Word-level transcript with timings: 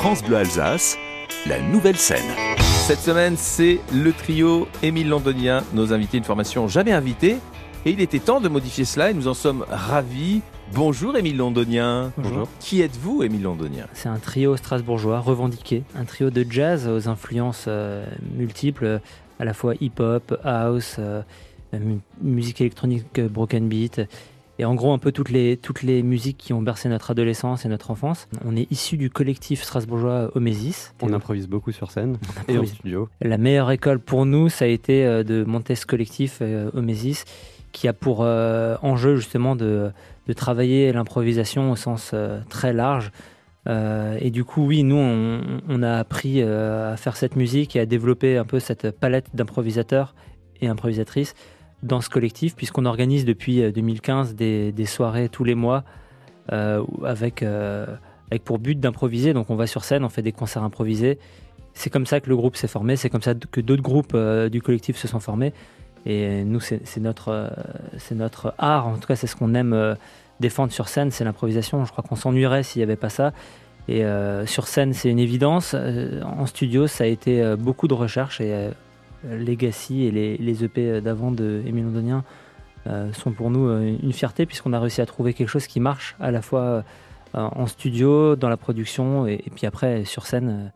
France 0.00 0.22
Bleu 0.22 0.36
Alsace, 0.36 0.98
la 1.46 1.60
nouvelle 1.60 1.96
scène. 1.96 2.24
Cette 2.86 3.00
semaine, 3.00 3.34
c'est 3.36 3.78
le 3.94 4.12
trio 4.12 4.66
Émile 4.82 5.08
Londonien, 5.08 5.62
nos 5.74 5.92
invités, 5.92 6.18
une 6.18 6.24
formation 6.24 6.68
jamais 6.68 6.92
invitée. 6.92 7.36
Et 7.86 7.90
il 7.92 8.00
était 8.00 8.18
temps 8.18 8.40
de 8.40 8.48
modifier 8.48 8.84
cela 8.84 9.10
et 9.10 9.14
nous 9.14 9.28
en 9.28 9.34
sommes 9.34 9.64
ravis. 9.70 10.40
Bonjour 10.74 11.16
Émile 11.16 11.36
Londonien. 11.38 12.12
Bonjour. 12.18 12.48
Qui 12.60 12.82
êtes-vous 12.82 13.22
Émile 13.22 13.42
Londonien 13.42 13.86
C'est 13.94 14.08
un 14.08 14.18
trio 14.18 14.56
strasbourgeois 14.56 15.20
revendiqué, 15.20 15.82
un 15.96 16.04
trio 16.04 16.30
de 16.30 16.44
jazz 16.48 16.86
aux 16.88 17.08
influences 17.08 17.64
euh, 17.68 18.04
multiples, 18.36 19.00
à 19.38 19.44
la 19.44 19.54
fois 19.54 19.74
hip-hop, 19.80 20.38
house, 20.44 20.96
euh, 20.98 21.22
mu- 21.72 22.00
musique 22.20 22.60
électronique, 22.60 23.18
euh, 23.18 23.28
broken 23.28 23.68
beat. 23.68 24.02
Et 24.60 24.66
en 24.66 24.74
gros, 24.74 24.92
un 24.92 24.98
peu 24.98 25.10
toutes 25.10 25.30
les, 25.30 25.56
toutes 25.56 25.82
les 25.82 26.02
musiques 26.02 26.36
qui 26.36 26.52
ont 26.52 26.60
bercé 26.60 26.90
notre 26.90 27.12
adolescence 27.12 27.64
et 27.64 27.68
notre 27.70 27.90
enfance. 27.90 28.28
On 28.44 28.54
est 28.56 28.70
issu 28.70 28.98
du 28.98 29.08
collectif 29.08 29.62
strasbourgeois 29.62 30.30
Omésis. 30.34 30.92
On 31.00 31.14
improvise 31.14 31.48
beaucoup 31.48 31.72
sur 31.72 31.90
scène 31.90 32.18
et 32.46 32.58
en 32.58 32.66
studio. 32.66 33.08
La 33.22 33.38
meilleure 33.38 33.70
école 33.70 34.00
pour 34.00 34.26
nous, 34.26 34.50
ça 34.50 34.66
a 34.66 34.68
été 34.68 35.06
euh, 35.06 35.24
de 35.24 35.44
monter 35.44 35.74
ce 35.76 35.86
collectif 35.86 36.40
euh, 36.42 36.70
Omésis, 36.74 37.24
qui 37.72 37.88
a 37.88 37.94
pour 37.94 38.18
euh, 38.20 38.76
enjeu 38.82 39.16
justement 39.16 39.56
de, 39.56 39.92
de 40.26 40.32
travailler 40.34 40.92
l'improvisation 40.92 41.72
au 41.72 41.76
sens 41.76 42.10
euh, 42.12 42.40
très 42.50 42.74
large. 42.74 43.12
Euh, 43.66 44.18
et 44.20 44.30
du 44.30 44.44
coup, 44.44 44.66
oui, 44.66 44.82
nous, 44.82 44.96
on, 44.96 45.40
on 45.70 45.82
a 45.82 45.94
appris 45.94 46.42
à 46.42 46.98
faire 46.98 47.16
cette 47.16 47.34
musique 47.34 47.76
et 47.76 47.80
à 47.80 47.86
développer 47.86 48.36
un 48.36 48.44
peu 48.44 48.60
cette 48.60 48.90
palette 48.90 49.28
d'improvisateurs 49.32 50.14
et 50.60 50.68
improvisatrices 50.68 51.34
dans 51.82 52.00
ce 52.00 52.10
collectif, 52.10 52.54
puisqu'on 52.56 52.84
organise 52.84 53.24
depuis 53.24 53.62
euh, 53.62 53.72
2015 53.72 54.34
des, 54.34 54.72
des 54.72 54.86
soirées 54.86 55.28
tous 55.28 55.44
les 55.44 55.54
mois 55.54 55.84
euh, 56.52 56.84
avec, 57.04 57.42
euh, 57.42 57.86
avec 58.30 58.44
pour 58.44 58.58
but 58.58 58.78
d'improviser. 58.78 59.32
Donc 59.32 59.50
on 59.50 59.56
va 59.56 59.66
sur 59.66 59.84
scène, 59.84 60.04
on 60.04 60.08
fait 60.08 60.22
des 60.22 60.32
concerts 60.32 60.62
improvisés. 60.62 61.18
C'est 61.74 61.90
comme 61.90 62.06
ça 62.06 62.20
que 62.20 62.28
le 62.28 62.36
groupe 62.36 62.56
s'est 62.56 62.68
formé, 62.68 62.96
c'est 62.96 63.08
comme 63.08 63.22
ça 63.22 63.34
que 63.34 63.60
d'autres 63.60 63.82
groupes 63.82 64.12
euh, 64.14 64.48
du 64.48 64.60
collectif 64.60 64.96
se 64.96 65.08
sont 65.08 65.20
formés. 65.20 65.52
Et 66.06 66.44
nous, 66.44 66.60
c'est 66.60 66.98
notre, 66.98 67.28
euh, 67.28 67.48
c'est 67.98 68.14
notre 68.14 68.54
art, 68.58 68.86
en 68.86 68.96
tout 68.96 69.06
cas 69.06 69.16
c'est 69.16 69.26
ce 69.26 69.36
qu'on 69.36 69.54
aime 69.54 69.74
euh, 69.74 69.94
défendre 70.40 70.72
sur 70.72 70.88
scène, 70.88 71.10
c'est 71.10 71.24
l'improvisation. 71.24 71.84
Je 71.84 71.92
crois 71.92 72.02
qu'on 72.02 72.16
s'ennuierait 72.16 72.62
s'il 72.62 72.80
n'y 72.80 72.84
avait 72.84 72.96
pas 72.96 73.10
ça. 73.10 73.32
Et 73.88 74.04
euh, 74.04 74.46
sur 74.46 74.66
scène, 74.66 74.92
c'est 74.92 75.10
une 75.10 75.18
évidence. 75.18 75.72
Euh, 75.74 76.22
en 76.22 76.46
studio, 76.46 76.86
ça 76.86 77.04
a 77.04 77.06
été 77.06 77.42
euh, 77.42 77.56
beaucoup 77.56 77.88
de 77.88 77.94
recherche 77.94 78.38
euh, 78.40 78.70
Legacy 79.24 80.04
et 80.04 80.10
les, 80.10 80.64
EP 80.64 81.00
d'avant 81.00 81.30
de 81.30 81.62
Émile 81.66 81.84
Londonien 81.84 82.24
euh, 82.86 83.12
sont 83.12 83.32
pour 83.32 83.50
nous 83.50 83.68
euh, 83.68 83.96
une 84.02 84.12
fierté 84.12 84.46
puisqu'on 84.46 84.72
a 84.72 84.80
réussi 84.80 85.00
à 85.00 85.06
trouver 85.06 85.34
quelque 85.34 85.48
chose 85.48 85.66
qui 85.66 85.80
marche 85.80 86.16
à 86.18 86.30
la 86.30 86.40
fois 86.40 86.84
euh, 87.36 87.48
en 87.52 87.66
studio, 87.66 88.34
dans 88.34 88.48
la 88.48 88.56
production 88.56 89.26
et, 89.26 89.42
puis 89.54 89.66
après 89.66 90.04
sur 90.04 90.26
scène, 90.26 90.48
euh, 90.48 90.68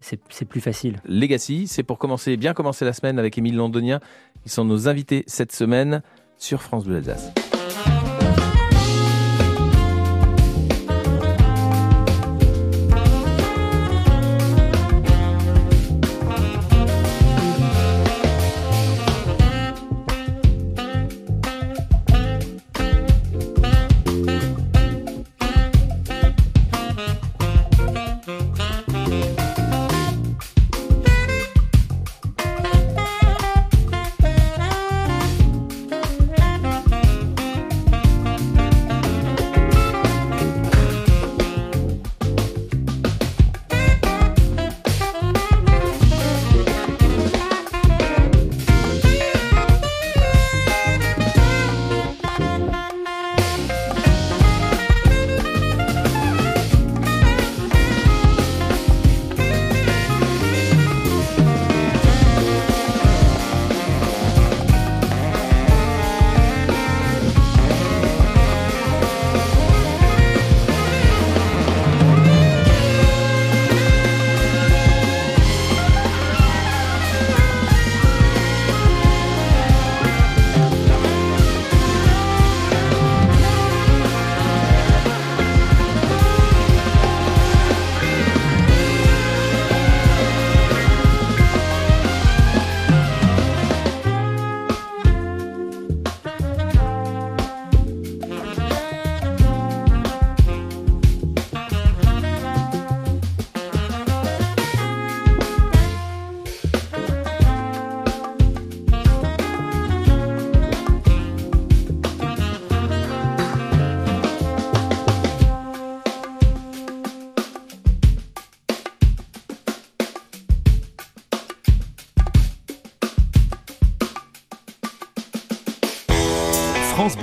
c'est 0.00 0.20
c'est 0.30 0.46
plus 0.46 0.60
facile. 0.60 1.00
Legacy, 1.04 1.66
c'est 1.66 1.82
pour 1.82 1.98
commencer, 1.98 2.36
bien 2.36 2.54
commencer 2.54 2.84
la 2.84 2.94
semaine 2.94 3.18
avec 3.18 3.36
Émile 3.36 3.56
Londonien. 3.56 4.00
Ils 4.46 4.50
sont 4.50 4.64
nos 4.64 4.88
invités 4.88 5.24
cette 5.26 5.52
semaine 5.52 6.02
sur 6.38 6.62
France 6.62 6.84
Bleu 6.84 6.96
Alsace. 6.96 7.47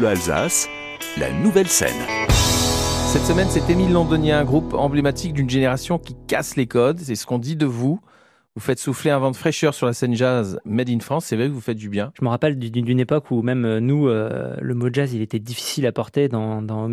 Bleu 0.05 0.11
Alsace, 0.11 0.69
la 1.17 1.31
nouvelle 1.31 1.65
scène. 1.67 1.89
Cette 2.29 3.23
semaine, 3.23 3.47
c'est 3.49 3.67
Émile 3.71 3.91
Londonien, 3.91 4.37
un 4.37 4.43
groupe 4.43 4.75
emblématique 4.75 5.33
d'une 5.33 5.49
génération 5.49 5.97
qui 5.97 6.15
casse 6.27 6.55
les 6.57 6.67
codes. 6.67 6.99
C'est 6.99 7.15
ce 7.15 7.25
qu'on 7.25 7.39
dit 7.39 7.55
de 7.55 7.65
vous. 7.65 7.99
Vous 8.55 8.61
faites 8.61 8.77
souffler 8.77 9.09
un 9.09 9.17
vent 9.17 9.31
de 9.31 9.35
fraîcheur 9.35 9.73
sur 9.73 9.87
la 9.87 9.93
scène 9.93 10.13
jazz 10.13 10.59
Made 10.63 10.91
in 10.91 10.99
France. 10.99 11.25
C'est 11.25 11.35
vrai 11.35 11.47
que 11.47 11.53
vous 11.53 11.59
faites 11.59 11.77
du 11.77 11.89
bien. 11.89 12.11
Je 12.19 12.23
me 12.23 12.29
rappelle 12.29 12.59
du- 12.59 12.69
d'une 12.69 12.99
époque 12.99 13.31
où 13.31 13.41
même 13.41 13.65
euh, 13.65 13.79
nous, 13.79 14.07
euh, 14.07 14.55
le 14.61 14.75
mot 14.75 14.89
jazz, 14.93 15.11
il 15.11 15.23
était 15.23 15.39
difficile 15.39 15.87
à 15.87 15.91
porter 15.91 16.27
dans, 16.27 16.61
dans 16.61 16.87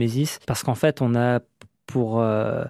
parce 0.47 0.63
qu'en 0.63 0.75
fait, 0.75 1.03
on 1.03 1.15
a 1.15 1.41
pour 1.87 2.23
euh, 2.23 2.65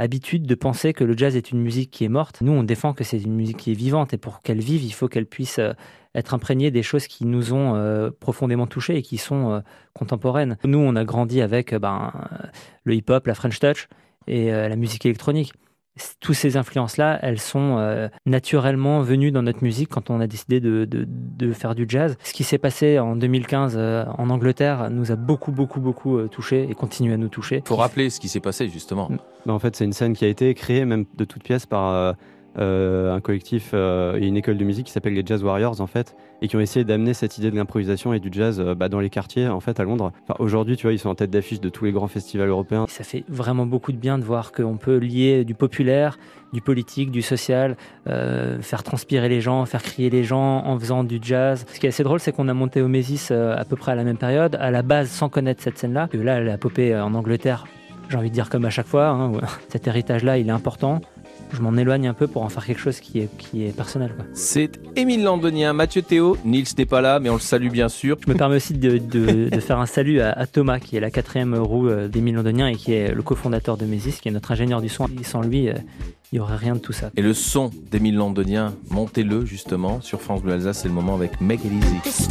habitude 0.00 0.46
de 0.46 0.54
penser 0.54 0.92
que 0.92 1.04
le 1.04 1.16
jazz 1.16 1.36
est 1.36 1.50
une 1.50 1.60
musique 1.60 1.90
qui 1.90 2.04
est 2.04 2.08
morte. 2.08 2.40
Nous, 2.40 2.52
on 2.52 2.62
défend 2.62 2.94
que 2.94 3.04
c'est 3.04 3.18
une 3.18 3.34
musique 3.34 3.58
qui 3.58 3.72
est 3.72 3.74
vivante, 3.74 4.14
et 4.14 4.18
pour 4.18 4.40
qu'elle 4.40 4.60
vive, 4.60 4.82
il 4.82 4.92
faut 4.92 5.08
qu'elle 5.08 5.26
puisse 5.26 5.58
euh, 5.58 5.72
être 6.14 6.32
imprégnée 6.32 6.70
des 6.70 6.82
choses 6.82 7.06
qui 7.06 7.26
nous 7.26 7.52
ont 7.52 7.74
euh, 7.76 8.10
profondément 8.18 8.66
touchés 8.66 8.96
et 8.96 9.02
qui 9.02 9.18
sont 9.18 9.52
euh, 9.52 9.60
contemporaines. 9.92 10.56
Nous, 10.64 10.78
on 10.78 10.96
a 10.96 11.04
grandi 11.04 11.42
avec 11.42 11.74
ben, 11.74 12.12
le 12.84 12.94
hip-hop, 12.94 13.26
la 13.26 13.34
French 13.34 13.60
touch 13.60 13.88
et 14.26 14.50
la 14.50 14.76
musique 14.76 15.04
électronique. 15.06 15.52
Toutes 16.20 16.34
ces 16.34 16.56
influences-là, 16.56 17.18
elles 17.22 17.40
sont 17.40 17.76
euh, 17.78 18.08
naturellement 18.26 19.00
venues 19.00 19.30
dans 19.30 19.42
notre 19.42 19.62
musique 19.62 19.88
quand 19.90 20.10
on 20.10 20.20
a 20.20 20.26
décidé 20.26 20.60
de, 20.60 20.84
de- 20.84 21.06
de 21.08 21.52
faire 21.52 21.74
du 21.74 21.86
jazz. 21.88 22.16
Ce 22.22 22.32
qui 22.32 22.44
s'est 22.44 22.58
passé 22.58 22.98
en 22.98 23.16
2015 23.16 23.74
euh, 23.76 24.04
en 24.18 24.30
Angleterre 24.30 24.88
nous 24.90 25.12
a 25.12 25.16
beaucoup, 25.16 25.52
beaucoup, 25.52 25.80
beaucoup 25.80 26.18
euh, 26.18 26.28
touché 26.28 26.66
et 26.70 26.74
continue 26.74 27.12
à 27.12 27.16
nous 27.16 27.28
toucher. 27.28 27.62
Il 27.64 27.68
faut 27.68 27.76
rappeler 27.76 28.10
ce 28.10 28.20
qui 28.20 28.28
s'est 28.28 28.40
passé 28.40 28.68
justement. 28.68 29.10
Bah, 29.46 29.52
en 29.52 29.58
fait, 29.58 29.76
c'est 29.76 29.84
une 29.84 29.92
scène 29.92 30.14
qui 30.14 30.24
a 30.24 30.28
été 30.28 30.52
créée 30.54 30.84
même 30.84 31.04
de 31.16 31.24
toutes 31.24 31.42
pièces 31.42 31.66
par 31.66 32.14
euh, 32.58 33.14
un 33.14 33.20
collectif 33.20 33.70
euh, 33.74 34.18
et 34.18 34.26
une 34.26 34.36
école 34.36 34.58
de 34.58 34.64
musique 34.64 34.86
qui 34.86 34.92
s'appelle 34.92 35.14
les 35.14 35.22
Jazz 35.24 35.42
Warriors 35.44 35.80
en 35.80 35.86
fait, 35.86 36.16
et 36.42 36.48
qui 36.48 36.56
ont 36.56 36.60
essayé 36.60 36.84
d'amener 36.84 37.14
cette 37.14 37.38
idée 37.38 37.50
de 37.50 37.56
l'improvisation 37.56 38.12
et 38.12 38.20
du 38.20 38.28
jazz 38.32 38.60
euh, 38.60 38.74
bah, 38.74 38.88
dans 38.88 39.00
les 39.00 39.10
quartiers 39.10 39.46
en 39.46 39.60
fait 39.60 39.78
à 39.78 39.84
Londres. 39.84 40.12
Aujourd'hui, 40.38 40.76
tu 40.76 40.82
vois, 40.82 40.92
ils 40.92 40.98
sont 40.98 41.10
en 41.10 41.14
tête 41.14 41.30
d'affiche 41.30 41.60
de 41.60 41.68
tous 41.68 41.84
les 41.84 41.92
grands 41.92 42.08
festivals 42.08 42.48
européens. 42.48 42.86
Ça 42.88 43.04
fait 43.04 43.24
vraiment 43.28 43.66
beaucoup 43.66 43.92
de 43.92 43.98
bien 43.98 44.18
de 44.18 44.24
voir 44.24 44.52
qu'on 44.52 44.76
peut 44.76 44.96
lier 44.96 45.44
du 45.44 45.54
populaire, 45.54 46.18
du 46.52 46.60
politique, 46.60 47.10
du 47.10 47.22
social, 47.22 47.76
faire 48.06 48.82
transpirer 48.82 49.28
les 49.28 49.40
gens, 49.40 49.64
faire 49.66 49.82
crier 49.82 50.10
les 50.10 50.24
gens 50.24 50.64
en 50.64 50.78
faisant 50.78 51.04
du 51.04 51.18
jazz. 51.22 51.64
Ce 51.72 51.78
qui 51.78 51.86
est 51.86 51.90
assez 51.90 52.02
drôle, 52.02 52.20
c'est 52.20 52.32
qu'on 52.32 52.48
a 52.48 52.54
monté 52.54 52.82
Omésis 52.82 53.28
euh, 53.30 53.56
à 53.56 53.64
peu 53.64 53.76
près 53.76 53.92
à 53.92 53.94
la 53.94 54.04
même 54.04 54.16
période, 54.16 54.56
à 54.60 54.70
la 54.70 54.82
base 54.82 55.08
sans 55.08 55.28
connaître 55.28 55.62
cette 55.62 55.78
scène-là. 55.78 56.08
Là, 56.12 56.38
elle 56.38 56.48
a 56.48 56.58
popé 56.58 56.96
en 56.96 57.14
Angleterre, 57.14 57.64
j'ai 58.08 58.16
envie 58.16 58.28
de 58.28 58.34
dire 58.34 58.48
comme 58.50 58.64
à 58.64 58.70
chaque 58.70 58.86
fois, 58.86 59.08
hein, 59.08 59.32
cet 59.68 59.86
héritage-là, 59.86 60.38
il 60.38 60.48
est 60.48 60.52
important. 60.52 61.00
Je 61.52 61.60
m'en 61.62 61.76
éloigne 61.76 62.08
un 62.08 62.14
peu 62.14 62.26
pour 62.26 62.42
en 62.42 62.48
faire 62.48 62.64
quelque 62.64 62.80
chose 62.80 63.00
qui 63.00 63.20
est, 63.20 63.28
qui 63.38 63.64
est 63.64 63.76
personnel. 63.76 64.12
Quoi. 64.14 64.24
C'est 64.32 64.80
Émile 64.96 65.22
Landonien, 65.22 65.72
Mathieu 65.72 66.02
Théo, 66.02 66.36
Nils 66.44 66.66
n'est 66.76 66.86
pas 66.86 67.00
là, 67.00 67.20
mais 67.20 67.30
on 67.30 67.34
le 67.34 67.40
salue 67.40 67.70
bien 67.70 67.88
sûr. 67.88 68.16
Je 68.24 68.30
me 68.30 68.36
permets 68.36 68.56
aussi 68.56 68.74
de, 68.74 68.98
de, 68.98 69.48
de 69.48 69.60
faire 69.60 69.78
un 69.78 69.86
salut 69.86 70.20
à, 70.20 70.32
à, 70.32 70.46
Thomas, 70.46 70.78
qui 70.78 70.96
est 70.96 71.00
la 71.00 71.10
quatrième 71.10 71.54
roue 71.54 71.88
euh, 71.88 72.08
d'Émile 72.08 72.36
Landonien 72.36 72.68
et 72.68 72.76
qui 72.76 72.92
est 72.92 73.12
le 73.14 73.22
cofondateur 73.22 73.76
de 73.76 73.84
Mésis, 73.86 74.20
qui 74.20 74.28
est 74.28 74.32
notre 74.32 74.52
ingénieur 74.52 74.80
du 74.80 74.88
son. 74.88 75.06
Et 75.20 75.24
sans 75.24 75.42
lui, 75.42 75.68
euh, 75.68 75.74
il 76.32 76.36
n'y 76.36 76.40
aurait 76.40 76.56
rien 76.56 76.74
de 76.74 76.80
tout 76.80 76.92
ça. 76.92 77.10
Et 77.16 77.22
le 77.22 77.34
son 77.34 77.70
d'Émile 77.90 78.16
Landonien, 78.16 78.74
montez-le 78.90 79.44
justement 79.44 80.00
sur 80.00 80.20
France 80.20 80.42
Bleu 80.42 80.52
Alsace, 80.52 80.80
c'est 80.82 80.88
le 80.88 80.94
moment 80.94 81.14
avec 81.14 81.40
Make 81.40 81.60
It 81.64 81.72
Easy. 82.06 82.28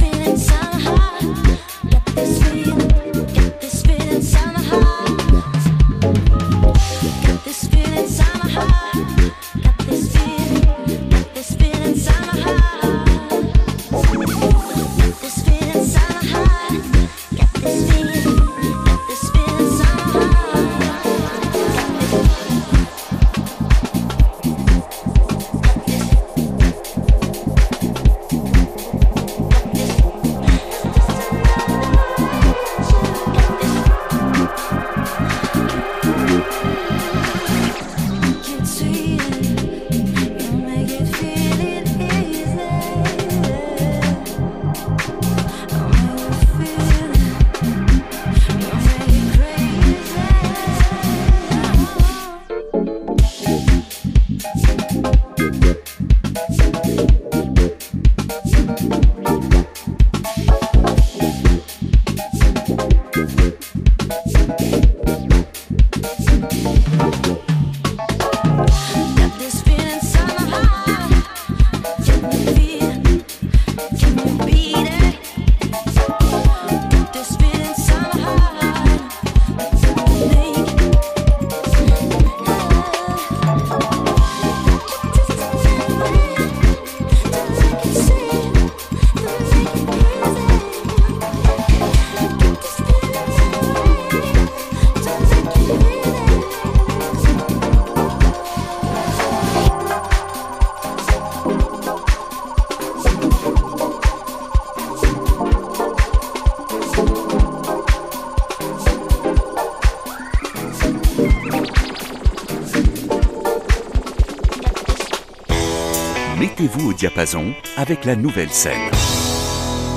Diapason 116.99 117.53
avec 117.77 118.03
la 118.03 118.17
nouvelle 118.17 118.49
scène. 118.49 118.91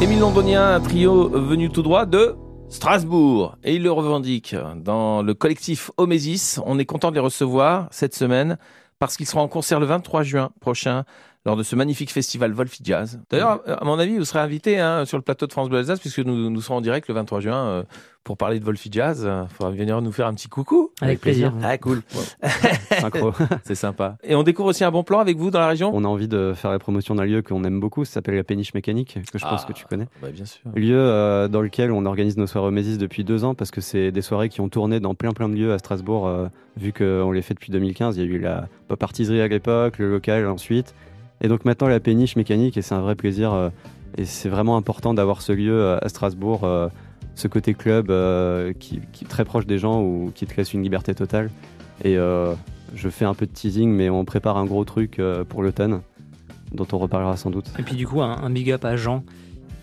Émile 0.00 0.20
Londonien, 0.20 0.74
un 0.74 0.80
trio 0.80 1.28
venu 1.28 1.68
tout 1.68 1.82
droit 1.82 2.06
de 2.06 2.36
Strasbourg. 2.68 3.56
Et 3.64 3.74
il 3.74 3.82
le 3.82 3.90
revendique 3.90 4.54
dans 4.76 5.20
le 5.20 5.34
collectif 5.34 5.90
Omésis. 5.96 6.60
On 6.64 6.78
est 6.78 6.84
content 6.84 7.10
de 7.10 7.16
les 7.16 7.20
recevoir 7.20 7.88
cette 7.90 8.14
semaine 8.14 8.56
parce 9.00 9.16
qu'ils 9.16 9.26
seront 9.26 9.40
en 9.40 9.48
concert 9.48 9.80
le 9.80 9.86
23 9.86 10.22
juin 10.22 10.50
prochain 10.60 11.02
lors 11.44 11.56
de 11.56 11.62
ce 11.62 11.74
magnifique 11.76 12.12
festival 12.12 12.52
Wolfie 12.52 12.82
Jazz. 12.84 13.18
D'ailleurs, 13.30 13.60
à 13.66 13.84
mon 13.84 13.98
avis, 13.98 14.16
vous 14.18 14.24
serez 14.24 14.38
invité 14.38 14.78
hein, 14.78 15.04
sur 15.04 15.18
le 15.18 15.22
plateau 15.22 15.46
de 15.46 15.52
France 15.52 15.68
Bleu 15.68 15.78
Alsace 15.78 15.98
puisque 16.00 16.20
nous, 16.20 16.50
nous 16.50 16.60
serons 16.60 16.76
en 16.76 16.80
direct 16.80 17.08
le 17.08 17.14
23 17.14 17.40
juin 17.40 17.66
euh, 17.66 17.82
pour 18.22 18.36
parler 18.36 18.60
de 18.60 18.64
Wolfie 18.64 18.90
Jazz. 18.92 19.28
Il 19.28 19.54
faudra 19.54 19.72
venir 19.72 20.00
nous 20.00 20.12
faire 20.12 20.28
un 20.28 20.34
petit 20.34 20.48
coucou. 20.48 20.90
Avec, 21.00 21.20
plaisir. 21.20 21.52
Ah, 21.62 21.76
cool. 21.78 22.02
C'est 23.64 23.74
sympa. 23.74 24.16
Et 24.22 24.34
on 24.34 24.42
découvre 24.42 24.68
aussi 24.68 24.84
un 24.84 24.90
bon 24.90 25.02
plan 25.02 25.18
avec 25.18 25.36
vous 25.36 25.50
dans 25.50 25.58
la 25.58 25.66
région? 25.68 25.90
On 25.94 26.04
a 26.04 26.08
envie 26.08 26.28
de 26.28 26.52
faire 26.54 26.70
la 26.70 26.78
promotion 26.78 27.14
d'un 27.14 27.24
lieu 27.24 27.42
qu'on 27.42 27.64
aime 27.64 27.80
beaucoup, 27.80 28.04
ça 28.04 28.12
s'appelle 28.14 28.36
la 28.36 28.44
Péniche 28.44 28.74
Mécanique, 28.74 29.18
que 29.32 29.38
je 29.38 29.44
pense 29.44 29.62
Ah, 29.64 29.68
que 29.68 29.72
tu 29.72 29.84
connais. 29.86 30.06
bah, 30.20 30.28
Bien 30.32 30.44
sûr. 30.44 30.60
Lieu 30.74 30.96
euh, 30.96 31.48
dans 31.48 31.60
lequel 31.60 31.90
on 31.90 32.06
organise 32.06 32.36
nos 32.36 32.46
soirées 32.46 32.70
Mésis 32.70 32.98
depuis 32.98 33.24
deux 33.24 33.44
ans 33.44 33.54
parce 33.54 33.70
que 33.70 33.80
c'est 33.80 34.12
des 34.12 34.22
soirées 34.22 34.48
qui 34.48 34.60
ont 34.60 34.68
tourné 34.68 35.00
dans 35.00 35.14
plein 35.14 35.32
plein 35.32 35.48
de 35.48 35.54
lieux 35.56 35.72
à 35.72 35.78
Strasbourg, 35.78 36.26
euh, 36.26 36.46
vu 36.76 36.92
qu'on 36.92 37.32
les 37.32 37.42
fait 37.42 37.54
depuis 37.54 37.72
2015. 37.72 38.16
Il 38.16 38.20
y 38.24 38.26
a 38.26 38.30
eu 38.30 38.38
la 38.38 38.68
pop 38.88 39.02
artiserie 39.02 39.40
à 39.40 39.48
l'époque, 39.48 39.98
le 39.98 40.10
local 40.10 40.46
ensuite. 40.46 40.94
Et 41.42 41.48
donc 41.48 41.64
maintenant 41.64 41.88
la 41.88 42.00
péniche 42.00 42.36
mécanique, 42.36 42.76
et 42.76 42.82
c'est 42.82 42.94
un 42.94 43.00
vrai 43.00 43.16
plaisir. 43.16 43.52
euh, 43.52 43.68
et 44.16 44.24
c'est 44.24 44.48
vraiment 44.48 44.76
important 44.76 45.14
d'avoir 45.14 45.42
ce 45.42 45.52
lieu 45.52 45.72
euh, 45.72 45.98
à 46.00 46.08
Strasbourg, 46.08 46.64
euh, 46.64 46.88
ce 47.34 47.48
côté 47.48 47.74
club 47.74 48.08
qui, 48.78 49.00
est 49.22 49.28
très 49.28 49.44
proche 49.44 49.66
des 49.66 49.78
gens 49.78 50.02
ou 50.02 50.30
qui 50.34 50.46
te 50.46 50.54
laisse 50.56 50.74
une 50.74 50.82
liberté 50.82 51.14
totale. 51.14 51.50
Et 52.04 52.16
je 52.16 53.08
fais 53.08 53.24
un 53.24 53.32
peu 53.32 53.46
de 53.46 53.52
teasing, 53.52 53.90
mais 53.90 54.10
on 54.10 54.26
prépare 54.26 54.58
un 54.58 54.66
gros 54.66 54.84
truc 54.84 55.18
pour 55.48 55.62
l'automne, 55.62 56.02
dont 56.72 56.86
on 56.92 56.98
reparlera 56.98 57.38
sans 57.38 57.50
doute. 57.50 57.72
Et 57.78 57.82
puis 57.82 57.96
du 57.96 58.06
coup, 58.06 58.20
un, 58.20 58.50
big 58.50 58.70
up 58.70 58.84
à 58.84 58.96
Jean 58.96 59.24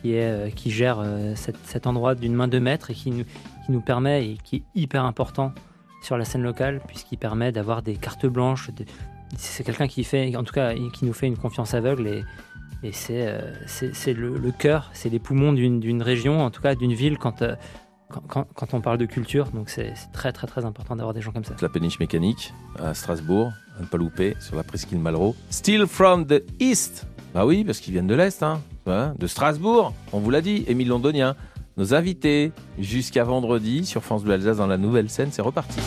qui, 0.03 0.13
est, 0.13 0.53
qui 0.53 0.69
gère 0.69 1.03
cet, 1.33 1.87
endroit 1.87 2.13
d'une 2.13 2.35
main 2.35 2.47
de 2.47 2.59
maître 2.59 2.91
et 2.91 2.93
qui 2.93 3.09
nous, 3.09 3.23
qui 3.65 3.71
nous 3.71 3.81
permet, 3.81 4.27
et 4.27 4.37
qui 4.43 4.57
est 4.57 4.63
hyper 4.75 5.05
important 5.05 5.51
sur 6.03 6.15
la 6.15 6.25
scène 6.25 6.43
locale, 6.43 6.81
puisqu'il 6.87 7.17
permet 7.17 7.51
d'avoir 7.51 7.81
des 7.81 7.95
cartes 7.95 8.27
blanches. 8.27 8.69
C'est 9.37 9.63
quelqu'un 9.63 9.87
qui 9.87 10.03
fait, 10.03 10.35
en 10.35 10.43
tout 10.43 10.53
cas, 10.53 10.73
qui 10.93 11.05
nous 11.05 11.13
fait 11.13 11.27
une 11.27 11.37
confiance 11.37 11.73
aveugle 11.73 12.07
et, 12.07 12.91
c'est 12.93 13.27
euh, 13.27 13.41
le, 14.13 14.51
cœur, 14.51 14.89
c'est 14.93 15.09
les 15.09 15.19
poumons 15.19 15.51
d'une 15.51 16.01
région, 16.01 16.41
en 16.41 16.49
tout 16.49 16.61
cas 16.61 16.75
d'une 16.75 16.93
ville 16.93 17.17
quand, 17.17 17.41
euh, 17.41 17.55
quand, 18.27 18.73
on 18.73 18.79
parle 18.79 18.97
de 18.97 19.05
culture. 19.05 19.47
Donc 19.51 19.69
c'est 19.69 19.93
très 20.13 20.31
très 20.31 20.47
très 20.47 20.63
important 20.63 20.95
d'avoir 20.95 21.13
des 21.13 21.21
gens 21.21 21.31
comme 21.31 21.43
ça. 21.43 21.55
La 21.61 21.69
péniche 21.69 21.99
mécanique 21.99 22.53
à 22.77 22.93
Strasbourg, 22.93 23.51
à 23.77 23.81
ne 23.81 23.85
pas 23.85 23.97
louper, 23.97 24.35
sur 24.39 24.55
la 24.55 24.63
presqu'île 24.63 24.99
Malraux. 24.99 25.35
Still 25.49 25.87
from 25.87 26.25
the 26.25 26.41
East. 26.59 27.05
Bah 27.33 27.45
oui, 27.45 27.65
parce 27.65 27.79
qu'ils 27.79 27.93
viennent 27.93 28.07
de 28.07 28.15
l'Est. 28.15 28.41
Hein, 28.43 28.61
de 29.17 29.27
Strasbourg. 29.27 29.93
On 30.13 30.19
vous 30.19 30.31
l'a 30.31 30.41
dit, 30.41 30.63
Émile 30.67 30.87
Londonien. 30.87 31.35
Nos 31.77 31.93
invités 31.93 32.51
jusqu'à 32.79 33.23
vendredi 33.23 33.85
sur 33.85 34.03
France 34.03 34.23
Bleu 34.23 34.33
Alsace 34.33 34.57
dans 34.57 34.67
la 34.67 34.77
nouvelle 34.77 35.09
scène, 35.09 35.29
c'est 35.31 35.41
reparti. 35.41 35.79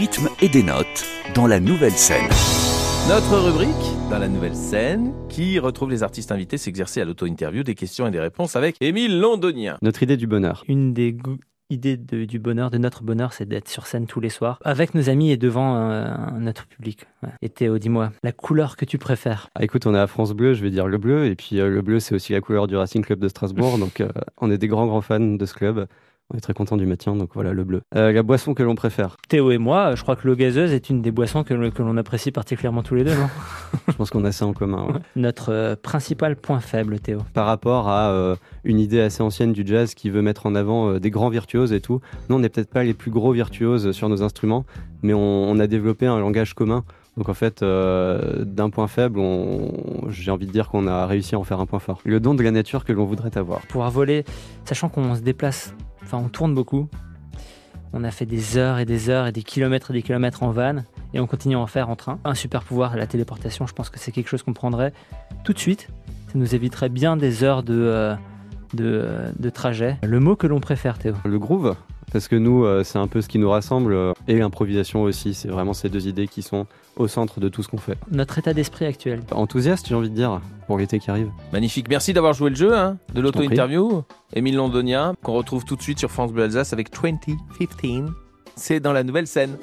Des 0.00 0.62
notes 0.62 1.06
dans 1.34 1.46
la 1.46 1.58
nouvelle 1.58 1.92
scène. 1.92 2.28
Notre 3.08 3.38
rubrique 3.38 3.70
dans 4.10 4.18
la 4.18 4.28
nouvelle 4.28 4.54
scène 4.54 5.14
qui 5.30 5.58
retrouve 5.58 5.88
les 5.90 6.02
artistes 6.02 6.30
invités 6.32 6.58
s'exercer 6.58 7.00
à 7.00 7.06
l'auto-interview 7.06 7.62
des 7.62 7.74
questions 7.74 8.06
et 8.06 8.10
des 8.10 8.20
réponses 8.20 8.56
avec 8.56 8.76
Émile 8.82 9.18
Londonien. 9.18 9.78
Notre 9.80 10.02
idée 10.02 10.18
du 10.18 10.26
bonheur. 10.26 10.64
Une 10.68 10.92
des 10.92 11.16
idées 11.70 11.96
de- 11.96 12.26
du 12.26 12.38
bonheur, 12.38 12.70
de 12.70 12.76
notre 12.76 13.04
bonheur, 13.04 13.32
c'est 13.32 13.46
d'être 13.48 13.68
sur 13.70 13.86
scène 13.86 14.06
tous 14.06 14.20
les 14.20 14.28
soirs, 14.28 14.58
avec 14.66 14.94
nos 14.94 15.08
amis 15.08 15.30
et 15.30 15.38
devant 15.38 15.76
euh, 15.78 16.04
notre 16.38 16.66
public. 16.66 17.06
Ouais. 17.22 17.30
Et 17.40 17.48
Théo, 17.48 17.78
dis-moi, 17.78 18.12
la 18.22 18.32
couleur 18.32 18.76
que 18.76 18.84
tu 18.84 18.98
préfères? 18.98 19.48
Ah, 19.54 19.64
écoute, 19.64 19.86
on 19.86 19.94
est 19.94 19.98
à 19.98 20.06
France 20.06 20.32
Bleu, 20.34 20.52
je 20.52 20.62
vais 20.62 20.70
dire 20.70 20.86
le 20.88 20.98
bleu. 20.98 21.24
Et 21.24 21.34
puis 21.36 21.58
euh, 21.58 21.70
le 21.70 21.80
bleu, 21.80 22.00
c'est 22.00 22.14
aussi 22.14 22.34
la 22.34 22.42
couleur 22.42 22.66
du 22.66 22.76
Racing 22.76 23.02
Club 23.02 23.18
de 23.18 23.28
Strasbourg. 23.28 23.78
donc 23.78 24.02
euh, 24.02 24.08
on 24.42 24.50
est 24.50 24.58
des 24.58 24.68
grands, 24.68 24.86
grands 24.86 25.00
fans 25.00 25.20
de 25.20 25.46
ce 25.46 25.54
club. 25.54 25.86
On 26.34 26.36
est 26.36 26.40
très 26.40 26.54
content 26.54 26.76
du 26.76 26.86
maintien, 26.86 27.14
donc 27.14 27.30
voilà, 27.34 27.52
le 27.52 27.62
bleu. 27.62 27.82
Euh, 27.94 28.10
la 28.10 28.22
boisson 28.24 28.52
que 28.52 28.62
l'on 28.64 28.74
préfère. 28.74 29.16
Théo 29.28 29.52
et 29.52 29.58
moi, 29.58 29.94
je 29.94 30.02
crois 30.02 30.16
que 30.16 30.26
l'eau 30.26 30.34
gazeuse 30.34 30.72
est 30.72 30.90
une 30.90 31.00
des 31.00 31.12
boissons 31.12 31.44
que, 31.44 31.54
l'on- 31.54 31.96
apprécie 31.96 32.32
particulièrement 32.32 32.82
tous 32.82 32.96
les 32.96 33.04
deux, 33.04 33.14
non 33.14 33.28
Je 33.88 33.92
pense 33.92 34.10
qu'on 34.10 34.24
a 34.24 34.32
ça 34.32 34.44
en 34.44 34.52
commun. 34.52 34.86
ouais. 34.86 35.00
Notre 35.14 35.52
euh, 35.52 35.76
principal 35.80 36.34
point 36.34 36.58
faible, 36.58 36.98
Théo. 36.98 37.20
Par 37.32 37.46
rapport 37.46 37.88
à 37.88 38.10
euh, 38.10 38.34
une 38.64 38.80
idée 38.80 39.00
assez 39.00 39.22
ancienne 39.22 39.52
du 39.52 39.62
jazz 39.64 39.94
qui 39.94 40.10
veut 40.10 40.20
mettre 40.22 40.46
en 40.46 40.56
avant 40.56 40.98
des 40.98 41.10
grands 41.10 41.28
virtuoses 41.30 41.72
et 41.72 41.80
tout, 41.80 42.00
nous, 42.28 42.36
on 42.36 42.38
n'est 42.40 42.48
peut-être 42.48 42.70
pas 42.70 42.82
les 42.82 42.94
plus 42.94 43.12
gros 43.12 43.30
virtuoses 43.30 43.92
sur 43.92 44.08
nos 44.08 44.22
instruments, 44.24 44.64
mais 45.02 45.14
on, 45.14 45.20
on 45.20 45.58
a 45.60 45.68
développé 45.68 46.06
un 46.06 46.18
langage 46.18 46.54
commun. 46.54 46.82
Donc 47.16 47.28
en 47.30 47.34
fait, 47.34 47.62
euh, 47.62 48.44
d'un 48.44 48.68
point 48.68 48.88
faible, 48.88 49.20
j'ai 50.08 50.30
envie 50.30 50.46
de 50.46 50.52
dire 50.52 50.68
qu'on 50.68 50.86
a 50.86 51.06
réussi 51.06 51.34
à 51.34 51.38
en 51.38 51.44
faire 51.44 51.60
un 51.60 51.66
point 51.66 51.78
fort. 51.78 52.00
Le 52.04 52.20
don 52.20 52.34
de 52.34 52.42
la 52.42 52.50
nature 52.50 52.84
que 52.84 52.92
l'on 52.92 53.06
voudrait 53.06 53.38
avoir. 53.38 53.60
Pouvoir 53.62 53.90
voler, 53.90 54.24
sachant 54.64 54.88
qu'on 54.90 55.14
se 55.14 55.20
déplace, 55.22 55.74
enfin 56.06 56.18
on 56.18 56.28
tourne 56.28 56.54
beaucoup. 56.54 56.88
On 57.92 58.04
a 58.04 58.10
fait 58.10 58.26
des 58.26 58.56
heures 58.56 58.78
et 58.78 58.84
des 58.84 59.10
heures 59.10 59.26
et 59.26 59.32
des 59.32 59.42
kilomètres 59.42 59.90
et 59.90 59.94
des 59.94 60.02
kilomètres 60.02 60.42
en 60.42 60.50
van 60.50 60.84
et 61.14 61.20
on 61.20 61.26
continue 61.26 61.56
à 61.56 61.58
en 61.58 61.66
faire 61.66 61.88
en 61.88 61.96
train. 61.96 62.18
Un 62.24 62.34
super 62.34 62.62
pouvoir, 62.62 62.96
la 62.96 63.06
téléportation, 63.06 63.66
je 63.66 63.72
pense 63.72 63.90
que 63.90 63.98
c'est 63.98 64.12
quelque 64.12 64.28
chose 64.28 64.42
qu'on 64.42 64.52
prendrait 64.52 64.92
tout 65.44 65.52
de 65.52 65.58
suite. 65.58 65.88
Ça 66.28 66.32
nous 66.38 66.54
éviterait 66.54 66.88
bien 66.88 67.16
des 67.16 67.42
heures 67.42 67.62
de, 67.62 67.74
euh, 67.74 68.14
euh, 68.78 69.30
de 69.36 69.50
trajet. 69.50 69.96
Le 70.02 70.20
mot 70.20 70.36
que 70.36 70.46
l'on 70.46 70.60
préfère, 70.60 70.98
Théo? 70.98 71.14
Le 71.24 71.38
groove, 71.38 71.74
parce 72.12 72.28
que 72.28 72.36
nous, 72.36 72.64
euh, 72.64 72.84
c'est 72.84 72.98
un 72.98 73.08
peu 73.08 73.20
ce 73.20 73.28
qui 73.28 73.38
nous 73.38 73.50
rassemble, 73.50 73.96
et 74.28 74.38
l'improvisation 74.38 75.02
aussi, 75.02 75.34
c'est 75.34 75.48
vraiment 75.48 75.72
ces 75.72 75.88
deux 75.88 76.06
idées 76.06 76.28
qui 76.28 76.42
sont 76.42 76.66
au 76.96 77.08
centre 77.08 77.40
de 77.40 77.48
tout 77.48 77.62
ce 77.62 77.68
qu'on 77.68 77.78
fait. 77.78 77.98
Notre 78.10 78.38
état 78.38 78.54
d'esprit 78.54 78.86
actuel. 78.86 79.20
Enthousiaste, 79.30 79.88
j'ai 79.88 79.94
envie 79.94 80.10
de 80.10 80.14
dire, 80.14 80.40
pour 80.66 80.78
l'été 80.78 80.98
qui 80.98 81.10
arrive. 81.10 81.30
Magnifique. 81.52 81.88
Merci 81.88 82.12
d'avoir 82.12 82.32
joué 82.32 82.50
le 82.50 82.56
jeu 82.56 82.76
hein, 82.76 82.98
de 83.14 83.20
l'auto-interview. 83.20 84.02
Émile 84.34 84.56
Londonien, 84.56 85.14
qu'on 85.22 85.34
retrouve 85.34 85.64
tout 85.64 85.76
de 85.76 85.82
suite 85.82 85.98
sur 85.98 86.10
France 86.10 86.32
Bleu 86.32 86.44
Alsace 86.44 86.72
avec 86.72 86.90
2015. 86.90 88.10
C'est 88.56 88.80
dans 88.80 88.92
la 88.92 89.04
nouvelle 89.04 89.26
scène. 89.26 89.56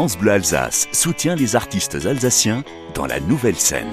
France 0.00 0.16
Bleu 0.16 0.32
Alsace 0.32 0.88
soutient 0.92 1.34
les 1.34 1.56
artistes 1.56 2.06
alsaciens 2.06 2.64
dans 2.94 3.04
la 3.04 3.20
nouvelle 3.20 3.56
scène. 3.56 3.92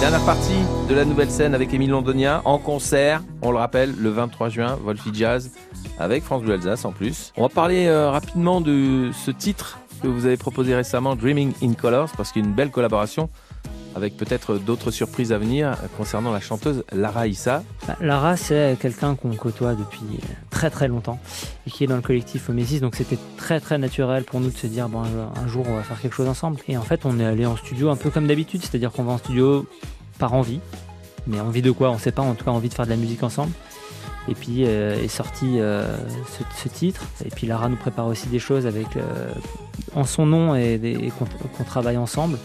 Dernière 0.00 0.22
partie 0.26 0.60
de 0.86 0.94
la 0.94 1.06
nouvelle 1.06 1.30
scène 1.30 1.54
avec 1.54 1.72
Émile 1.72 1.92
Londonien 1.92 2.42
en 2.44 2.58
concert, 2.58 3.22
on 3.40 3.50
le 3.50 3.56
rappelle, 3.56 3.94
le 3.96 4.10
23 4.10 4.50
juin, 4.50 4.78
Wolfie 4.84 5.14
Jazz, 5.14 5.50
avec 5.98 6.24
France 6.24 6.42
Bleu 6.42 6.52
Alsace 6.52 6.84
en 6.84 6.92
plus. 6.92 7.32
On 7.38 7.42
va 7.44 7.48
parler 7.48 7.86
euh, 7.86 8.10
rapidement 8.10 8.60
de 8.60 9.08
ce 9.24 9.30
titre 9.30 9.78
que 10.02 10.08
vous 10.08 10.26
avez 10.26 10.36
proposé 10.36 10.74
récemment, 10.74 11.16
Dreaming 11.16 11.54
in 11.62 11.72
Colors, 11.72 12.10
parce 12.14 12.30
qu'il 12.30 12.42
y 12.42 12.44
a 12.44 12.48
une 12.48 12.54
belle 12.54 12.70
collaboration 12.70 13.30
avec 13.98 14.16
peut-être 14.16 14.56
d'autres 14.56 14.90
surprises 14.90 15.32
à 15.32 15.38
venir 15.38 15.76
concernant 15.96 16.32
la 16.32 16.40
chanteuse 16.40 16.84
Lara 16.92 17.26
Issa. 17.26 17.62
Bah, 17.86 17.96
Lara, 18.00 18.36
c'est 18.36 18.76
quelqu'un 18.80 19.14
qu'on 19.14 19.34
côtoie 19.34 19.74
depuis 19.74 20.20
très 20.50 20.70
très 20.70 20.88
longtemps 20.88 21.18
et 21.66 21.70
qui 21.70 21.84
est 21.84 21.86
dans 21.86 21.96
le 21.96 22.02
collectif 22.02 22.48
Omesis, 22.48 22.80
donc 22.80 22.94
c'était 22.94 23.18
très 23.36 23.60
très 23.60 23.76
naturel 23.76 24.24
pour 24.24 24.40
nous 24.40 24.50
de 24.50 24.56
se 24.56 24.66
dire 24.66 24.88
bon, 24.88 25.02
un 25.02 25.48
jour 25.48 25.66
on 25.68 25.74
va 25.74 25.82
faire 25.82 26.00
quelque 26.00 26.14
chose 26.14 26.28
ensemble. 26.28 26.60
Et 26.68 26.76
en 26.76 26.82
fait, 26.82 27.04
on 27.04 27.18
est 27.18 27.24
allé 27.24 27.44
en 27.44 27.56
studio 27.56 27.90
un 27.90 27.96
peu 27.96 28.10
comme 28.10 28.26
d'habitude, 28.26 28.62
c'est-à-dire 28.62 28.92
qu'on 28.92 29.04
va 29.04 29.12
en 29.12 29.18
studio 29.18 29.66
par 30.18 30.34
envie, 30.34 30.60
mais 31.26 31.40
envie 31.40 31.62
de 31.62 31.70
quoi 31.70 31.90
On 31.90 31.98
sait 31.98 32.12
pas, 32.12 32.22
en 32.22 32.34
tout 32.34 32.44
cas 32.44 32.50
envie 32.50 32.68
de 32.68 32.74
faire 32.74 32.86
de 32.86 32.90
la 32.90 32.96
musique 32.96 33.22
ensemble. 33.22 33.52
Et 34.28 34.34
puis 34.34 34.64
euh, 34.66 35.02
est 35.02 35.08
sorti 35.08 35.58
euh, 35.58 35.96
ce, 36.56 36.68
titre. 36.68 37.06
Et 37.24 37.30
puis 37.30 37.46
Lara 37.46 37.68
nous 37.68 37.76
prépare 37.76 38.06
aussi 38.06 38.28
des 38.28 38.38
choses 38.38 38.66
avec 38.66 38.96
euh, 38.96 39.32
en 39.94 40.04
son 40.04 40.26
nom 40.26 40.54
et, 40.54 41.10
qu'on 41.56 41.64
travaille 41.64 41.96
ensemble. 41.96 42.38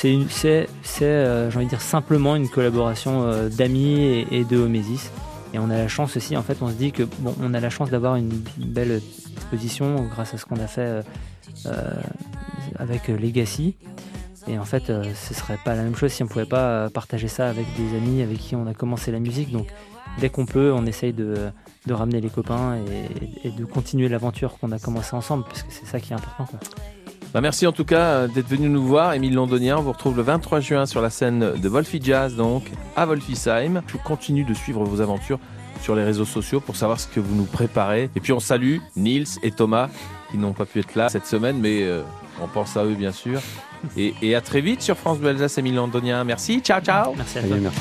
C'est, 0.00 0.66
euh, 1.02 1.50
j'ai 1.50 1.56
envie 1.56 1.66
de 1.66 1.70
dire 1.70 1.82
simplement 1.82 2.34
une 2.34 2.48
collaboration 2.48 3.24
euh, 3.24 3.50
d'amis 3.50 4.26
et, 4.30 4.44
de 4.44 4.56
Homésis. 4.56 5.10
Et 5.52 5.58
on 5.58 5.68
a 5.68 5.76
la 5.76 5.88
chance 5.88 6.16
aussi, 6.16 6.38
en 6.38 6.42
fait, 6.42 6.56
on 6.62 6.68
se 6.68 6.74
dit 6.74 6.90
que 6.90 7.02
bon, 7.18 7.34
on 7.42 7.52
a 7.52 7.60
la 7.60 7.68
chance 7.68 7.90
d'avoir 7.90 8.16
une, 8.16 8.30
belle 8.56 9.02
exposition 9.36 10.04
grâce 10.04 10.32
à 10.32 10.38
ce 10.38 10.46
qu'on 10.46 10.56
a 10.56 10.66
fait 10.66 11.02
euh, 11.66 12.02
avec 12.78 13.08
Legacy. 13.08 13.74
Et 14.48 14.58
en 14.58 14.64
fait, 14.64 14.88
euh, 14.88 15.04
ce 15.14 15.34
serait 15.34 15.58
pas 15.64 15.74
la 15.74 15.82
même 15.82 15.94
chose 15.94 16.12
si 16.12 16.22
on 16.22 16.26
pouvait 16.26 16.46
pas 16.46 16.88
partager 16.90 17.28
ça 17.28 17.48
avec 17.48 17.66
des 17.76 17.96
amis 17.96 18.22
avec 18.22 18.38
qui 18.38 18.56
on 18.56 18.66
a 18.66 18.74
commencé 18.74 19.12
la 19.12 19.20
musique. 19.20 19.52
Donc, 19.52 19.68
dès 20.18 20.30
qu'on 20.30 20.46
peut, 20.46 20.72
on 20.74 20.86
essaye 20.86 21.12
de, 21.12 21.50
ramener 21.90 22.20
les 22.20 22.30
copains 22.30 22.78
et, 23.44 23.50
de 23.50 23.64
continuer 23.64 24.08
l'aventure 24.08 24.58
qu'on 24.58 24.72
a 24.72 24.78
commencé 24.78 25.14
ensemble, 25.14 25.44
parce 25.44 25.62
que 25.62 25.72
c'est 25.72 25.86
ça 25.86 26.00
qui 26.00 26.12
est 26.12 26.16
important. 26.16 26.48
Bah, 27.32 27.40
merci 27.40 27.66
en 27.66 27.72
tout 27.72 27.84
cas 27.84 28.00
euh, 28.00 28.28
d'être 28.28 28.48
venu 28.48 28.68
nous 28.68 28.84
voir, 28.84 29.12
Émile 29.14 29.34
Londonien. 29.34 29.76
On 29.78 29.82
vous 29.82 29.92
retrouve 29.92 30.16
le 30.16 30.22
23 30.22 30.60
juin 30.60 30.86
sur 30.86 31.00
la 31.00 31.10
scène 31.10 31.52
de 31.56 31.68
Wolfie 31.68 32.00
Jazz, 32.02 32.34
donc 32.34 32.64
à 32.96 33.06
Wolfisheim. 33.06 33.82
Je 33.86 33.96
continue 33.98 34.44
de 34.44 34.54
suivre 34.54 34.82
vos 34.84 35.00
aventures 35.00 35.38
sur 35.80 35.94
les 35.94 36.02
réseaux 36.02 36.24
sociaux 36.24 36.60
pour 36.60 36.76
savoir 36.76 36.98
ce 36.98 37.06
que 37.06 37.20
vous 37.20 37.34
nous 37.34 37.44
préparez. 37.44 38.10
Et 38.16 38.20
puis 38.20 38.32
on 38.32 38.40
salue 38.40 38.78
Nils 38.96 39.38
et 39.42 39.52
Thomas 39.52 39.88
qui 40.30 40.38
n'ont 40.38 40.52
pas 40.52 40.66
pu 40.66 40.80
être 40.80 40.94
là 40.96 41.08
cette 41.08 41.26
semaine, 41.26 41.58
mais 41.58 41.82
euh, 41.82 42.02
on 42.42 42.48
pense 42.48 42.76
à 42.76 42.84
eux 42.84 42.94
bien 42.94 43.12
sûr. 43.12 43.40
Et, 43.96 44.14
et 44.22 44.34
à 44.34 44.40
très 44.40 44.60
vite 44.60 44.82
sur 44.82 44.96
France 44.96 45.18
Bleu 45.18 45.30
Alsace, 45.30 45.56
Émile 45.58 45.76
Londonien. 45.76 46.24
Merci, 46.24 46.60
ciao 46.60 46.80
ciao 46.80 47.14
Merci 47.16 47.38
à 47.38 47.42
toi. 47.42 47.52
Allez, 47.52 47.62
merci. 47.62 47.80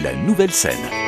La 0.00 0.14
nouvelle 0.16 0.50
scène. 0.50 1.05